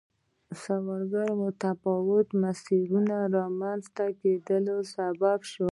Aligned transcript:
سوداګري 0.63 1.29
د 1.31 1.37
متفاوتو 1.41 2.33
مسیرونو 2.43 3.15
د 3.33 3.33
رامنځته 3.37 4.05
کېدو 4.47 4.75
سبب 4.93 5.39
شوه. 5.51 5.69